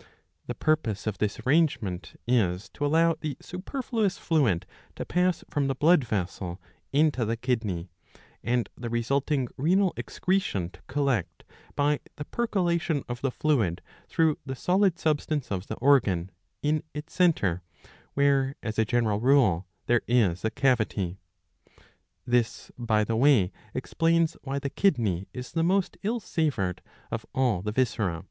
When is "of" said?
1.06-1.16, 13.08-13.22, 15.50-15.68, 27.10-27.24